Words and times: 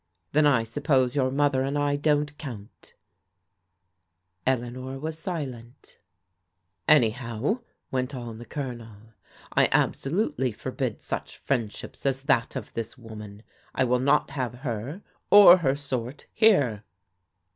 "Then 0.33 0.47
I 0.47 0.63
suppose 0.63 1.15
your 1.15 1.29
mother 1.29 1.61
and 1.61 1.77
I 1.77 1.95
don't 1.95 2.35
count?" 2.39 2.95
Eleanor 4.47 4.97
was 4.97 5.15
silent. 5.19 5.99
"Anyhow," 6.87 7.59
went 7.91 8.15
on 8.15 8.39
the 8.39 8.45
Colonel," 8.45 9.13
I 9.55 9.69
absolutely 9.71 10.53
forbid 10.53 11.03
such 11.03 11.37
friendships 11.37 12.03
as 12.07 12.23
that 12.23 12.55
of 12.55 12.73
this 12.73 12.97
woman. 12.97 13.43
I 13.75 13.83
will 13.83 13.99
not 13.99 14.31
have 14.31 14.55
her, 14.65 15.03
or 15.29 15.57
her 15.57 15.75
sort, 15.75 16.25
here." 16.33 16.81